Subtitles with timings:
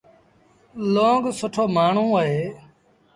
[0.93, 2.41] لونگ سُٽو مآڻهوٚݩ اهي۔